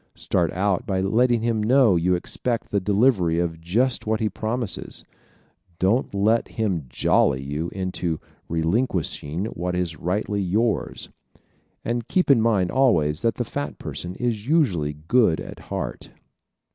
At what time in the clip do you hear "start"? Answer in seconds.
0.15-0.51